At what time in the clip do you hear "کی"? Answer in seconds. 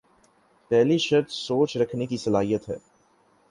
2.05-2.17